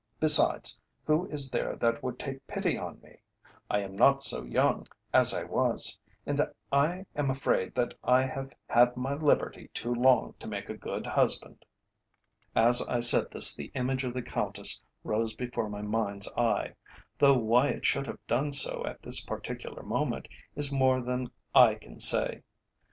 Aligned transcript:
"Besides, 0.19 0.79
who 1.05 1.27
is 1.27 1.51
there 1.51 1.75
that 1.75 2.01
would 2.01 2.17
take 2.17 2.47
pity 2.47 2.75
on 2.75 2.99
me? 3.01 3.19
I 3.69 3.81
am 3.81 3.95
not 3.95 4.23
so 4.23 4.41
young 4.43 4.87
as 5.13 5.31
I 5.31 5.43
was, 5.43 5.99
and 6.25 6.41
I 6.71 7.05
am 7.15 7.29
afraid 7.29 7.75
that 7.75 7.93
I 8.03 8.23
have 8.23 8.51
had 8.67 8.97
my 8.97 9.13
liberty 9.13 9.69
too 9.75 9.93
long 9.93 10.33
to 10.39 10.47
make 10.47 10.71
a 10.71 10.75
good 10.75 11.05
husband." 11.05 11.65
As 12.55 12.81
I 12.87 12.99
said 12.99 13.29
this 13.29 13.53
the 13.55 13.71
image 13.75 14.03
of 14.03 14.15
the 14.15 14.23
Countess 14.23 14.81
rose 15.03 15.35
before 15.35 15.69
my 15.69 15.83
mind's 15.83 16.27
eye, 16.29 16.73
though 17.19 17.37
why 17.37 17.67
it 17.67 17.85
should 17.85 18.07
have 18.07 18.25
done 18.25 18.51
so 18.53 18.83
at 18.87 19.03
this 19.03 19.23
particular 19.23 19.83
moment 19.83 20.27
is 20.55 20.71
more 20.71 20.99
than 21.01 21.27
I 21.53 21.75
can 21.75 21.99
say. 21.99 22.41